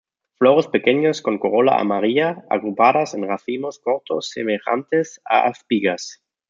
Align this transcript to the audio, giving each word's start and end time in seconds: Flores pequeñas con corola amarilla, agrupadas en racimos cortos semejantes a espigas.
Flores 0.39 0.65
pequeñas 0.67 1.21
con 1.21 1.37
corola 1.37 1.77
amarilla, 1.77 2.43
agrupadas 2.49 3.13
en 3.13 3.27
racimos 3.27 3.77
cortos 3.77 4.31
semejantes 4.31 5.21
a 5.29 5.47
espigas. 5.47 6.23